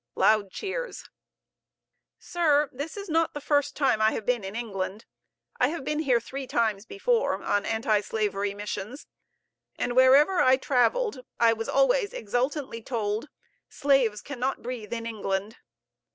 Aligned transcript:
(Loud 0.15 0.49
cheers.) 0.49 1.11
Sir, 2.17 2.69
this 2.71 2.97
is 2.97 3.07
not 3.07 3.35
the 3.35 3.39
first 3.39 3.75
time 3.75 4.01
I 4.01 4.13
have 4.13 4.25
been 4.25 4.43
in 4.43 4.55
England. 4.55 5.05
I 5.59 5.67
have 5.67 5.83
been 5.83 5.99
here 5.99 6.19
three 6.19 6.47
times 6.47 6.87
before 6.87 7.43
on 7.43 7.67
anti 7.67 7.99
slavery 8.01 8.55
missions; 8.55 9.05
and 9.77 9.95
wherever 9.95 10.39
I 10.39 10.57
traveled, 10.57 11.23
I 11.39 11.53
was 11.53 11.69
always 11.69 12.13
exultantly 12.13 12.81
told, 12.81 13.29
"Slaves 13.69 14.23
cannot 14.23 14.63
breathe 14.63 14.91
in 14.91 15.05
England!" 15.05 15.57